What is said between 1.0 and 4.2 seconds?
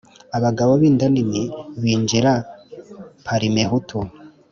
nini binjira Parimehutu